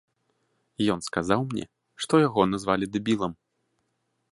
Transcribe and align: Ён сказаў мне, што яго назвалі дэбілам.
Ён 0.93 1.03
сказаў 1.07 1.45
мне, 1.51 1.65
што 2.05 2.23
яго 2.27 2.41
назвалі 2.57 2.85
дэбілам. 2.95 3.39